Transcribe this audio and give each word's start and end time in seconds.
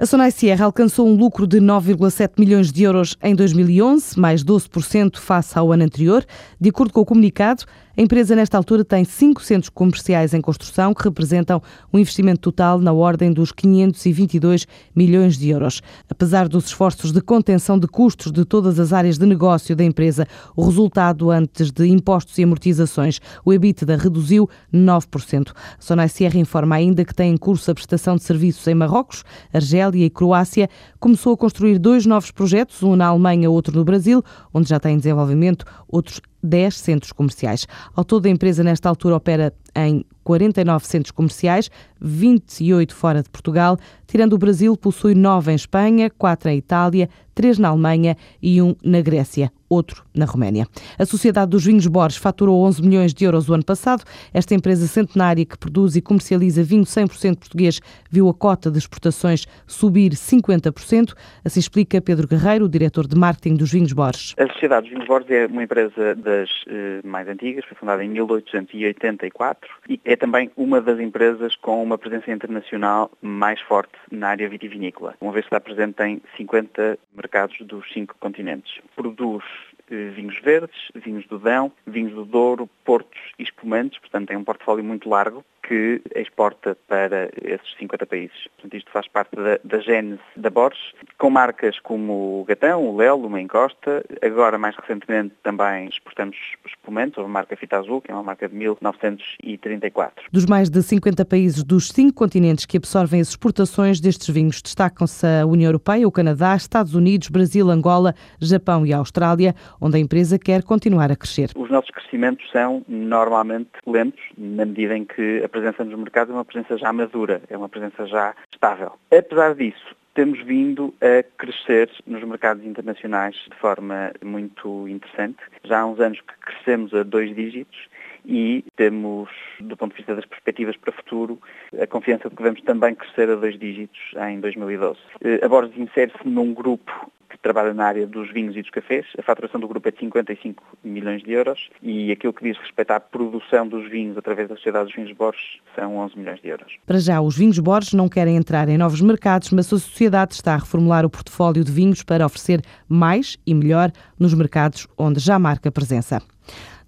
A 0.00 0.06
Sonai 0.06 0.30
Sierra 0.30 0.64
alcançou 0.64 1.08
um 1.08 1.16
lucro 1.16 1.44
de 1.44 1.58
9,7 1.58 2.34
milhões 2.38 2.70
de 2.70 2.84
euros 2.84 3.16
em 3.20 3.34
2011, 3.34 4.16
mais 4.16 4.44
12% 4.44 5.16
face 5.16 5.58
ao 5.58 5.72
ano 5.72 5.82
anterior. 5.82 6.24
De 6.60 6.68
acordo 6.68 6.92
com 6.92 7.00
o 7.00 7.04
comunicado, 7.04 7.64
a 7.96 8.00
empresa, 8.00 8.36
nesta 8.36 8.56
altura, 8.56 8.84
tem 8.84 9.04
cinco 9.04 9.42
centros 9.42 9.68
comerciais 9.68 10.32
em 10.32 10.40
construção 10.40 10.94
que 10.94 11.02
representam 11.02 11.60
um 11.92 11.98
investimento 11.98 12.38
total 12.42 12.78
na 12.78 12.92
ordem 12.92 13.32
dos 13.32 13.50
522 13.50 14.68
milhões 14.94 15.36
de 15.36 15.48
euros. 15.48 15.82
Apesar 16.08 16.46
dos 16.46 16.66
esforços 16.66 17.10
de 17.10 17.20
contenção 17.20 17.76
de 17.76 17.88
custos 17.88 18.30
de 18.30 18.44
todas 18.44 18.78
as 18.78 18.92
áreas 18.92 19.18
de 19.18 19.26
negócio 19.26 19.74
da 19.74 19.82
empresa, 19.82 20.28
o 20.54 20.64
resultado 20.64 21.28
antes 21.28 21.72
de 21.72 21.88
impostos 21.88 22.38
e 22.38 22.44
amortizações, 22.44 23.18
o 23.44 23.52
EBITDA, 23.52 23.96
reduziu 23.96 24.48
9%. 24.72 25.48
A 25.48 25.52
Sonai 25.80 26.08
Sierra 26.08 26.38
informa 26.38 26.76
ainda 26.76 27.04
que 27.04 27.12
tem 27.12 27.32
em 27.32 27.36
curso 27.36 27.68
a 27.68 27.74
prestação 27.74 28.14
de 28.14 28.22
serviços 28.22 28.64
em 28.68 28.76
Marrocos, 28.76 29.24
Argélia 29.52 29.87
e 29.96 30.10
Croácia. 30.10 30.68
Começou 30.98 31.34
a 31.34 31.36
construir 31.36 31.78
dois 31.78 32.06
novos 32.06 32.30
projetos, 32.30 32.82
um 32.82 32.96
na 32.96 33.06
Alemanha, 33.06 33.50
outro 33.50 33.76
no 33.76 33.84
Brasil, 33.84 34.22
onde 34.52 34.68
já 34.68 34.78
tem 34.80 34.94
em 34.94 34.98
desenvolvimento 34.98 35.64
outros 35.88 36.20
10 36.42 36.76
centros 36.76 37.12
comerciais. 37.12 37.66
Ao 37.94 38.04
todo, 38.04 38.26
a 38.26 38.30
empresa, 38.30 38.62
nesta 38.62 38.88
altura, 38.88 39.16
opera 39.16 39.52
em 39.74 40.04
49 40.28 40.86
centros 40.86 41.10
comerciais, 41.10 41.70
28 41.98 42.94
fora 42.94 43.22
de 43.22 43.30
Portugal, 43.30 43.78
tirando 44.06 44.34
o 44.34 44.38
Brasil, 44.38 44.76
possui 44.76 45.14
9 45.14 45.52
em 45.52 45.54
Espanha, 45.54 46.10
4 46.10 46.50
em 46.50 46.58
Itália, 46.58 47.08
3 47.34 47.58
na 47.58 47.68
Alemanha 47.68 48.14
e 48.42 48.60
1 48.60 48.74
na 48.84 49.00
Grécia, 49.00 49.50
outro 49.70 50.04
na 50.14 50.26
Roménia. 50.26 50.66
A 50.98 51.06
Sociedade 51.06 51.50
dos 51.50 51.64
Vinhos 51.64 51.86
Borges 51.86 52.18
faturou 52.18 52.62
11 52.64 52.82
milhões 52.82 53.14
de 53.14 53.24
euros 53.24 53.48
o 53.48 53.54
ano 53.54 53.64
passado. 53.64 54.04
Esta 54.34 54.54
empresa 54.54 54.86
centenária 54.86 55.46
que 55.46 55.56
produz 55.56 55.96
e 55.96 56.02
comercializa 56.02 56.62
vinho 56.62 56.82
100% 56.82 57.38
português 57.38 57.80
viu 58.10 58.28
a 58.28 58.34
cota 58.34 58.70
de 58.70 58.78
exportações 58.78 59.46
subir 59.66 60.12
50%. 60.12 61.14
Assim 61.42 61.60
explica 61.60 62.02
Pedro 62.02 62.28
Guerreiro, 62.28 62.66
o 62.66 62.68
diretor 62.68 63.06
de 63.06 63.16
marketing 63.16 63.54
dos 63.54 63.72
Vinhos 63.72 63.92
Borges. 63.94 64.34
A 64.38 64.46
Sociedade 64.52 64.82
dos 64.82 64.90
Vinhos 64.90 65.08
Borges 65.08 65.30
é 65.30 65.46
uma 65.46 65.62
empresa 65.62 66.14
das 66.16 66.50
eh, 66.66 67.00
mais 67.04 67.28
antigas, 67.28 67.64
foi 67.64 67.76
fundada 67.78 68.04
em 68.04 68.08
1884 68.08 69.57
e 69.88 70.00
é 70.04 70.16
também 70.16 70.50
uma 70.56 70.80
das 70.80 71.00
empresas 71.00 71.56
com 71.56 71.82
uma 71.82 71.98
presença 71.98 72.30
internacional 72.30 73.10
mais 73.20 73.60
forte 73.60 73.92
na 74.10 74.28
área 74.28 74.48
vitivinícola, 74.48 75.14
uma 75.20 75.32
vez 75.32 75.44
que 75.44 75.54
está 75.54 75.60
presente 75.60 76.02
em 76.02 76.20
50 76.36 76.98
mercados 77.14 77.56
dos 77.60 77.90
cinco 77.92 78.14
continentes. 78.20 78.80
Produz 78.94 79.44
eh, 79.90 80.10
vinhos 80.14 80.38
verdes, 80.40 80.76
vinhos 80.94 81.26
do 81.26 81.38
Dão, 81.38 81.72
vinhos 81.86 82.12
do 82.12 82.24
Douro, 82.24 82.68
portos 82.84 83.20
e 83.38 83.42
espumantes, 83.42 83.98
portanto 83.98 84.28
tem 84.28 84.36
um 84.36 84.44
portfólio 84.44 84.84
muito 84.84 85.08
largo 85.08 85.44
que 85.68 86.00
exporta 86.16 86.76
para 86.88 87.28
esses 87.42 87.76
50 87.78 88.06
países. 88.06 88.48
Portanto, 88.56 88.76
isto 88.76 88.90
faz 88.90 89.06
parte 89.06 89.36
da, 89.36 89.58
da 89.62 89.78
gênese 89.80 90.20
da 90.34 90.48
Borges, 90.48 90.94
com 91.18 91.28
marcas 91.28 91.78
como 91.80 92.40
o 92.40 92.44
Gatão, 92.44 92.88
o 92.88 92.96
Lelo, 92.96 93.28
o 93.28 93.38
Encosta. 93.38 94.02
Agora, 94.22 94.56
mais 94.56 94.74
recentemente, 94.76 95.34
também 95.42 95.88
exportamos 95.88 96.36
espumantes, 96.66 97.18
a 97.18 97.28
marca 97.28 97.54
Fita 97.54 97.76
Azul, 97.76 98.00
que 98.00 98.10
é 98.10 98.14
uma 98.14 98.22
marca 98.22 98.48
de 98.48 98.54
1934. 98.54 100.24
Dos 100.32 100.46
mais 100.46 100.70
de 100.70 100.82
50 100.82 101.22
países 101.26 101.62
dos 101.62 101.88
cinco 101.88 102.14
continentes 102.14 102.64
que 102.64 102.78
absorvem 102.78 103.20
as 103.20 103.28
exportações 103.28 104.00
destes 104.00 104.28
vinhos, 104.30 104.62
destacam-se 104.62 105.26
a 105.26 105.46
União 105.46 105.68
Europeia, 105.68 106.08
o 106.08 106.12
Canadá, 106.12 106.56
Estados 106.56 106.94
Unidos, 106.94 107.28
Brasil, 107.28 107.70
Angola, 107.70 108.14
Japão 108.40 108.86
e 108.86 108.92
Austrália, 108.92 109.54
onde 109.78 109.98
a 109.98 110.00
empresa 110.00 110.38
quer 110.38 110.62
continuar 110.62 111.12
a 111.12 111.16
crescer. 111.16 111.50
Os 111.54 111.70
nossos 111.70 111.90
crescimentos 111.90 112.50
são 112.50 112.82
normalmente 112.88 113.70
lentos, 113.86 114.20
na 114.36 114.64
medida 114.64 114.96
em 114.96 115.04
que 115.04 115.42
a 115.44 115.48
presença 115.58 115.84
nos 115.84 115.98
mercados 115.98 116.32
é 116.32 116.36
uma 116.36 116.44
presença 116.44 116.78
já 116.78 116.92
madura, 116.92 117.42
é 117.50 117.56
uma 117.56 117.68
presença 117.68 118.06
já 118.06 118.34
estável. 118.52 118.92
Apesar 119.10 119.54
disso, 119.56 119.96
temos 120.14 120.40
vindo 120.44 120.94
a 121.00 121.22
crescer 121.36 121.90
nos 122.06 122.22
mercados 122.22 122.64
internacionais 122.64 123.34
de 123.34 123.56
forma 123.56 124.12
muito 124.24 124.86
interessante. 124.88 125.38
Já 125.64 125.80
há 125.80 125.86
uns 125.86 125.98
anos 125.98 126.20
que 126.20 126.34
crescemos 126.40 126.94
a 126.94 127.02
dois 127.02 127.34
dígitos 127.34 127.88
e 128.24 128.64
temos, 128.76 129.28
do 129.60 129.76
ponto 129.76 129.92
de 129.92 129.98
vista 129.98 130.14
das 130.14 130.26
perspectivas 130.26 130.76
para 130.76 130.90
o 130.90 130.92
futuro, 130.92 131.40
a 131.80 131.86
confiança 131.86 132.28
de 132.28 132.36
que 132.36 132.42
vamos 132.42 132.60
também 132.62 132.94
crescer 132.94 133.28
a 133.30 133.34
dois 133.34 133.58
dígitos 133.58 134.00
em 134.28 134.38
2012. 134.40 134.98
Eh, 135.24 135.40
a 135.42 135.48
Borges 135.48 135.76
insere-se 135.76 136.28
num 136.28 136.54
grupo 136.54 137.10
trabalha 137.42 137.72
na 137.72 137.84
área 137.84 138.06
dos 138.06 138.32
vinhos 138.32 138.56
e 138.56 138.62
dos 138.62 138.70
cafés. 138.70 139.06
A 139.18 139.22
faturação 139.22 139.60
do 139.60 139.68
grupo 139.68 139.88
é 139.88 139.92
de 139.92 139.98
55 139.98 140.62
milhões 140.84 141.22
de 141.22 141.32
euros 141.32 141.70
e 141.82 142.10
aquilo 142.10 142.32
que 142.32 142.44
diz 142.44 142.58
respeito 142.58 142.90
à 142.90 143.00
produção 143.00 143.66
dos 143.66 143.88
vinhos 143.88 144.16
através 144.16 144.48
da 144.48 144.56
Sociedade 144.56 144.86
dos 144.86 144.94
Vinhos 144.94 145.12
Borges 145.12 145.60
são 145.74 145.96
11 145.96 146.18
milhões 146.18 146.40
de 146.40 146.48
euros. 146.48 146.76
Para 146.86 146.98
já, 146.98 147.20
os 147.20 147.36
vinhos 147.36 147.58
Borges 147.58 147.92
não 147.92 148.08
querem 148.08 148.36
entrar 148.36 148.68
em 148.68 148.78
novos 148.78 149.00
mercados, 149.00 149.50
mas 149.50 149.66
a 149.66 149.78
sociedade 149.78 150.34
está 150.34 150.54
a 150.54 150.58
reformular 150.58 151.04
o 151.04 151.10
portfólio 151.10 151.64
de 151.64 151.72
vinhos 151.72 152.02
para 152.02 152.26
oferecer 152.26 152.60
mais 152.88 153.38
e 153.46 153.54
melhor 153.54 153.90
nos 154.18 154.34
mercados 154.34 154.86
onde 154.96 155.20
já 155.20 155.38
marca 155.38 155.70
presença 155.70 156.22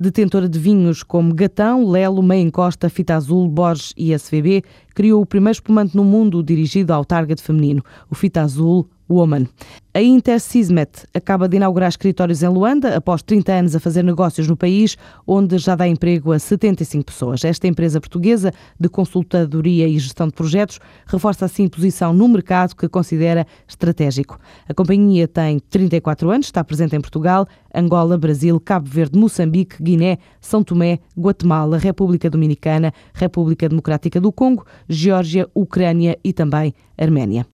detentora 0.00 0.48
de 0.48 0.58
vinhos 0.58 1.02
como 1.02 1.34
Gatão, 1.34 1.86
Lelo, 1.86 2.22
Meia 2.22 2.40
Encosta, 2.40 2.88
Fita 2.88 3.14
Azul, 3.14 3.46
Borges 3.50 3.92
e 3.98 4.14
SVB, 4.14 4.62
criou 4.94 5.20
o 5.20 5.26
primeiro 5.26 5.52
espumante 5.52 5.94
no 5.94 6.02
mundo 6.02 6.42
dirigido 6.42 6.94
ao 6.94 7.04
target 7.04 7.42
feminino, 7.42 7.84
o 8.08 8.14
Fita 8.14 8.40
Azul 8.40 8.88
Woman. 9.10 9.46
A 9.92 10.00
Intersismet 10.00 11.04
acaba 11.12 11.48
de 11.48 11.56
inaugurar 11.56 11.88
escritórios 11.88 12.44
em 12.44 12.48
Luanda, 12.48 12.96
após 12.96 13.22
30 13.22 13.52
anos 13.52 13.74
a 13.74 13.80
fazer 13.80 14.04
negócios 14.04 14.46
no 14.46 14.56
país, 14.56 14.96
onde 15.26 15.58
já 15.58 15.74
dá 15.74 15.88
emprego 15.88 16.30
a 16.30 16.38
75 16.38 17.06
pessoas. 17.06 17.44
Esta 17.44 17.66
empresa 17.66 18.00
portuguesa 18.00 18.52
de 18.78 18.88
consultadoria 18.88 19.88
e 19.88 19.98
gestão 19.98 20.28
de 20.28 20.32
projetos 20.32 20.78
reforça 21.06 21.44
assim 21.44 21.66
posição 21.66 22.12
no 22.12 22.28
mercado 22.28 22.76
que 22.76 22.88
considera 22.88 23.44
estratégico. 23.66 24.38
A 24.68 24.74
companhia 24.74 25.26
tem 25.26 25.58
34 25.58 26.30
anos, 26.30 26.46
está 26.46 26.62
presente 26.62 26.94
em 26.94 27.00
Portugal, 27.00 27.48
Angola, 27.74 28.16
Brasil, 28.16 28.60
Cabo 28.60 28.88
Verde, 28.88 29.18
Moçambique, 29.18 29.82
Guiné, 29.82 30.18
São 30.40 30.62
Tomé, 30.62 31.00
Guatemala, 31.18 31.78
República 31.78 32.30
Dominicana, 32.30 32.92
República 33.12 33.68
Democrática 33.68 34.20
do 34.20 34.30
Congo, 34.30 34.64
Geórgia, 34.88 35.48
Ucrânia 35.52 36.16
e 36.22 36.32
também 36.32 36.72
Arménia. 36.96 37.44